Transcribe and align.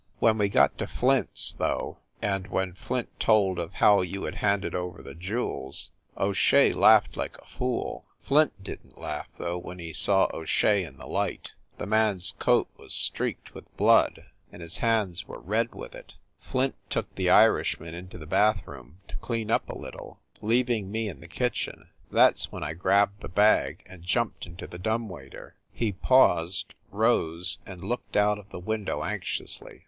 When 0.17 0.39
we 0.39 0.49
got 0.49 0.79
to 0.79 0.87
Flint 0.87 1.29
s, 1.35 1.55
though, 1.59 1.99
and 2.23 2.47
when 2.47 2.73
Flint 2.73 3.19
told 3.19 3.59
of 3.59 3.73
how 3.73 4.01
you 4.01 4.23
had 4.23 4.33
handed 4.33 4.73
over 4.73 5.03
the 5.03 5.13
jewels, 5.13 5.91
O 6.17 6.33
Shea 6.33 6.73
laughed 6.73 7.15
like 7.17 7.37
a 7.37 7.45
fool. 7.45 8.07
Flint 8.23 8.63
didn 8.63 8.93
t 8.95 8.99
laugh, 8.99 9.27
though, 9.37 9.59
when 9.59 9.77
he 9.77 9.93
saw 9.93 10.27
O 10.33 10.43
Shea 10.43 10.83
in 10.83 10.97
the 10.97 11.05
light. 11.05 11.53
The 11.77 11.85
man 11.85 12.15
s 12.17 12.31
coat 12.31 12.67
was 12.77 12.95
streaked 12.95 13.53
with 13.53 13.77
blood, 13.77 14.25
antf 14.51 14.61
his 14.61 14.77
hands 14.79 15.21
THE 15.21 15.27
NORCROSS 15.27 15.43
APARTMENTS 15.69 16.15
273 16.49 16.57
were 16.57 16.59
red 16.59 16.65
with 16.65 16.71
it. 16.73 16.77
Flint 16.89 16.89
took 16.89 17.13
the 17.13 17.29
Irishman 17.29 17.93
into 17.93 18.17
the 18.17 18.25
bathroom 18.25 18.97
to 19.07 19.15
clean 19.17 19.51
up 19.51 19.69
a 19.69 19.77
little, 19.77 20.19
leaving 20.41 20.89
me 20.91 21.09
in 21.09 21.19
the 21.19 21.27
kitchen. 21.27 21.89
That 22.09 22.33
s 22.37 22.51
when 22.51 22.63
I 22.63 22.73
grabbed 22.73 23.21
the 23.21 23.29
bag 23.29 23.83
and 23.85 24.01
jumped 24.01 24.47
into 24.47 24.65
the 24.65 24.79
dumb 24.79 25.09
waiter." 25.09 25.57
He 25.71 25.91
paused, 25.91 26.73
rose 26.89 27.59
and 27.67 27.83
looked 27.83 28.17
out 28.17 28.39
of 28.39 28.49
the 28.49 28.57
window 28.59 29.03
anxiously. 29.03 29.79